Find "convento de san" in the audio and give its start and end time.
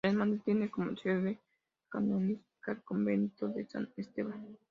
2.81-3.87